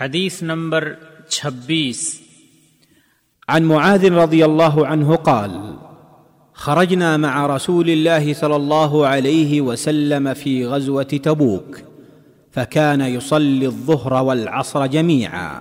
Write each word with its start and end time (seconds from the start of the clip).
حدیث 0.00 0.42
نمبر 0.42 0.94
چھبیس۔ 1.28 2.20
عن 3.48 3.62
معاذ 3.62 4.04
رضي 4.04 4.44
الله 4.44 4.86
عنه 4.86 5.16
قال 5.16 5.50
خرجنا 6.52 7.16
مع 7.16 7.46
رسول 7.46 7.90
الله 7.90 8.32
صلى 8.32 8.56
الله 8.56 9.06
عليه 9.06 9.60
وسلم 9.60 10.34
في 10.34 10.66
غزوه 10.66 11.02
تبوك 11.02 11.78
فكان 12.54 13.00
يصلي 13.00 13.66
الظهر 13.66 14.12
والعصر 14.12 14.86
جميعا 14.86 15.60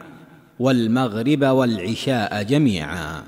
والمغرب 0.59 1.45
والعشاء 1.51 2.41
جميعا 2.41 3.23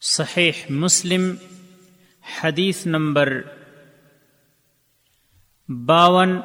صحیح 0.00 0.52
مسلم 0.70 1.34
حدیث 2.42 2.86
نمبر 2.86 3.42
باون 5.68 6.40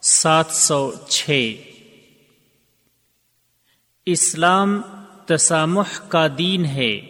سات 0.00 0.46
سو 0.50 0.92
چھ۔ 1.08 1.54
اسلام 4.12 4.80
تسامح 5.26 5.98
کا 6.08 6.26
دین 6.38 6.64
ہے۔ 6.64 7.00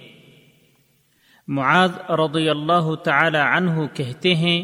معاذ 1.49 1.91
رضی 2.11 2.49
اللہ 2.49 2.95
تعالی 2.95 3.39
عنہ 3.39 3.87
کہتے 3.95 4.35
ہیں، 4.35 4.63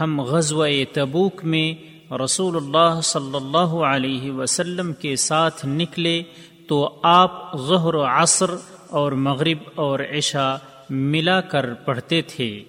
ہم 0.00 0.20
غزوہ 0.20 0.68
تبوک 0.92 1.44
میں 1.44 1.94
رسول 2.24 2.56
اللہ 2.56 3.00
صلی 3.00 3.36
اللہ 3.36 3.74
علیہ 3.86 4.32
وسلم 4.32 4.92
کے 4.92 5.16
ساتھ 5.16 5.66
نکلے 5.66 6.22
تو 6.68 7.00
آپ 7.02 7.56
ظہر 7.56 7.94
و 7.94 8.04
عصر 8.04 8.50
اور 8.90 9.12
مغرب 9.12 9.58
اور 9.74 10.00
عشاء 10.00 10.54
ملا 10.90 11.40
کر 11.40 11.74
پڑھتے 11.74 12.22
تھے۔ 12.22 12.62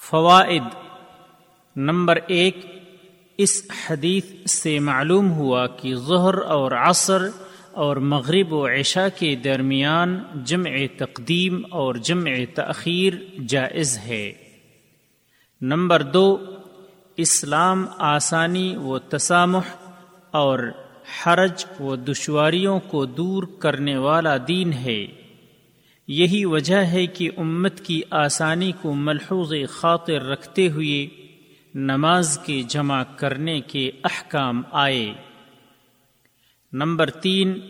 فوائد، 0.00 0.62
نمبر 1.76 2.18
ایک 2.26 2.56
اس 3.38 3.62
حدیث 3.90 4.50
سے 4.50 4.78
معلوم 4.78 5.32
ہوا 5.32 5.66
کہ 5.66 5.94
ظہر 5.94 6.34
اور 6.34 6.72
عصر 6.72 7.22
اور 7.70 7.96
مغرب 7.96 8.52
و 8.52 8.66
عشاء 8.66 9.06
کے 9.18 9.34
درمیان 9.34 10.22
جمع 10.44 10.76
تقدیم 10.98 11.62
اور 11.70 11.94
جمع 11.94 12.30
تأخیر 12.54 13.12
جائز 13.48 13.98
ہے۔ 13.98 14.32
نمبر 15.60 16.02
دو، 16.02 16.44
اسلام 17.16 17.86
آسانی 17.98 18.76
و 18.76 18.98
تسامح 18.98 19.76
اور 20.30 20.58
حرج 21.26 21.64
و 21.80 21.96
دشواریوں 21.96 22.80
کو 22.80 23.04
دور 23.04 23.42
کرنے 23.58 23.96
والا 23.96 24.36
دین 24.48 24.72
ہے۔ 24.72 25.06
یہی 26.08 26.44
وجہ 26.44 26.76
ہے 26.76 27.06
کہ 27.06 27.30
امت 27.36 27.80
کی 27.80 28.02
آسانی 28.10 28.72
کو 28.80 28.94
ملحوظ 28.94 29.52
خاطر 29.68 30.28
رکھتے 30.28 30.68
ہوئے 30.68 31.21
نماز 31.74 32.38
کے 32.38 32.62
جمع 32.62 33.02
کرنے 33.02 33.60
کے 33.60 33.90
احکام 34.04 34.62
آئے۔ 34.70 35.12
نمبر 36.72 37.10
تین، 37.10 37.60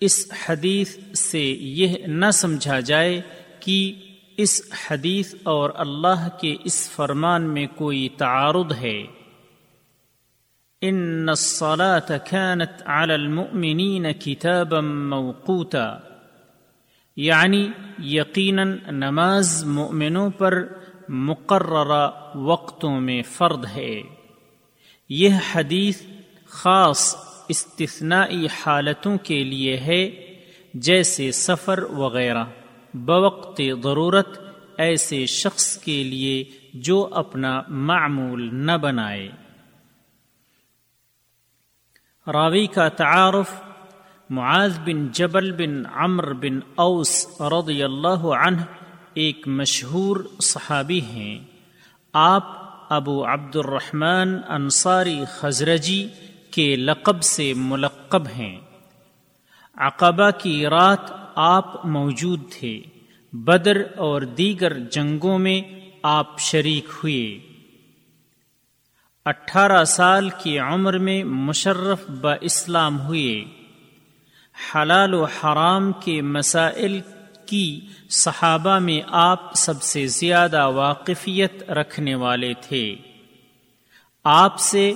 اس 0.00 0.32
حدیث 0.48 0.98
سے 1.14 1.44
یہ 1.44 2.06
نہ 2.06 2.30
سمجھا 2.30 2.80
جائے 2.80 3.20
کہ 3.60 3.94
اس 4.36 4.62
حدیث 4.90 5.34
اور 5.42 5.70
اللہ 5.74 6.28
کے 6.40 6.56
اس 6.64 6.90
فرمان 6.90 7.42
میں 7.42 7.66
کوئی 7.74 8.08
تعارض 8.08 8.72
ہے۔ 8.80 9.04
ان 10.80 11.28
الصلاة 11.28 12.16
كانت 12.30 12.82
على 12.86 13.12
المؤمنين 13.12 14.06
كتابا 14.20 14.80
موقوتا 14.80 15.98
یعنی 17.16 17.68
یقیناً 17.98 18.78
نماز 18.86 19.64
مؤمنوں 19.64 20.30
پر 20.30 20.68
مقررہ 21.08 22.36
وقتوں 22.36 23.00
میں 23.00 23.22
فرد 23.22 23.66
ہے۔ 23.76 24.02
یہ 25.08 25.30
حدیث 25.54 26.02
خاص 26.46 27.16
استثنائی 27.48 28.46
حالتوں 28.46 29.18
کے 29.18 29.44
لیے 29.44 29.76
ہے، 29.76 30.34
جیسے 30.74 31.32
سفر 31.32 31.82
وغیرہ۔ 31.82 32.44
بوقت 32.94 33.60
ضرورت 33.82 34.38
ایسے 34.78 35.26
شخص 35.26 35.76
کے 35.76 36.04
لیے 36.04 36.44
جو 36.74 37.08
اپنا 37.12 37.62
معمول 37.68 38.50
نہ 38.52 38.72
بنائے۔ 38.72 39.28
راوی 42.26 42.66
کا 42.66 42.88
تعارف، 42.88 43.62
معاذ 44.30 44.78
بن 44.78 45.08
جبل 45.08 45.52
بن 45.52 45.86
عمر 45.94 46.32
بن 46.32 46.60
اوس 46.74 47.40
رضی 47.40 47.82
اللہ 47.82 48.26
عنہ 48.46 48.60
ایک 49.14 49.48
مشہور 49.48 50.16
صحابی 50.42 51.00
ہیں۔ 51.00 51.38
آپ 52.12 52.44
ابو 52.92 53.24
عبد 53.24 53.56
الرحمن 53.56 54.38
انصاری 54.48 55.20
خزرجی 55.28 56.08
کے 56.50 56.76
لقب 56.76 57.22
سے 57.22 57.52
ملقب 57.56 58.26
ہیں۔ 58.26 58.60
عقبہ 59.74 60.30
کی 60.38 60.66
رات 60.66 61.12
آپ 61.34 61.86
موجود 61.86 62.40
تھے۔ 62.52 62.82
بدر 63.32 63.76
اور 63.96 64.22
دیگر 64.22 64.78
جنگوں 64.78 65.38
میں 65.38 65.62
آپ 66.02 66.38
شریک 66.38 66.86
ہوئے۔ 67.02 67.40
اٹھارہ 69.24 69.84
سال 69.84 70.30
کی 70.30 70.58
عمر 70.58 70.98
میں 70.98 71.24
مشرف 71.24 72.10
با 72.10 72.34
اسلام 72.40 73.00
ہوئے۔ 73.00 73.44
حلال 74.74 75.14
و 75.14 75.24
حرام 75.24 75.92
کے 75.92 76.22
مسائل 76.22 77.00
کی 77.48 77.80
صحابہ 78.10 78.78
میں 78.78 79.00
آپ 79.06 79.54
سب 79.54 79.82
سے 79.82 80.06
زیادہ 80.06 80.66
واقفیت 80.66 81.70
رکھنے 81.70 82.14
والے 82.14 82.54
تھے۔ 82.60 82.96
آپ 84.24 84.58
سے 84.58 84.92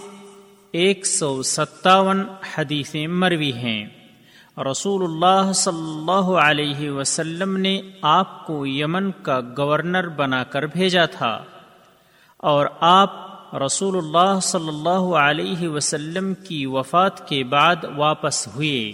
ایک 0.73 1.07
سو 1.07 1.43
ستاون 1.43 2.23
حدیثیں 2.55 3.07
مروی 3.07 3.53
ہیں۔ 3.53 3.87
رسول 4.71 5.03
اللہ 5.05 5.53
صلی 5.53 5.91
اللہ 5.91 6.31
علیہ 6.33 6.91
وسلم 6.91 7.57
نے 7.57 7.81
آپ 8.03 8.47
کو 8.47 8.67
یمن 8.67 9.11
کا 9.23 9.41
گورنر 9.57 10.09
بنا 10.09 10.45
کر 10.45 10.67
بھیجا 10.67 11.05
تھا۔ 11.05 11.45
اور 12.37 12.67
آپ 12.81 13.33
رسول 13.67 13.97
اللہ 13.97 14.41
صلی 14.41 14.69
اللہ 14.69 15.17
علیہ 15.17 15.69
وسلم 15.69 16.35
کی 16.35 16.67
وفات 16.67 17.29
کے 17.29 17.45
بعد 17.45 17.77
واپس 17.97 18.49
ہوئے۔ 18.49 18.93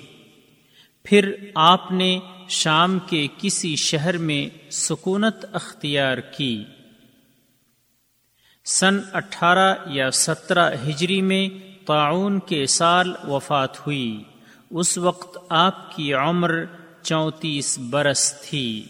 پھر 1.05 1.35
آپ 1.55 1.93
نے 1.93 2.19
شام 2.49 2.99
کے 2.99 3.27
کسی 3.39 3.77
شہر 3.77 4.19
میں 4.19 4.71
سکونت 4.71 5.47
اختیار 5.53 6.19
کی۔ 6.19 6.65
سن 8.65 9.01
اٹھارہ 9.13 9.75
یا 9.87 10.11
سترہ 10.11 10.71
ہجری 10.89 11.23
میں 11.23 11.49
تعاون 11.87 12.41
کے 12.41 12.67
سال 12.67 13.15
وفات 13.29 13.87
ہوئی۔ 13.87 14.23
اس 14.71 14.99
وقت 14.99 15.39
آپ 15.49 15.97
کی 15.97 16.15
عمر 16.15 16.65
چونتیس 17.03 17.79
برس 17.79 18.35
تھی۔ 18.43 18.87